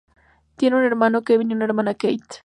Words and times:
Tiene 0.55 0.77
un 0.77 0.83
hermano, 0.83 1.21
Kevin, 1.21 1.51
y 1.51 1.53
una 1.53 1.65
hermana, 1.65 1.93
Katie. 1.93 2.21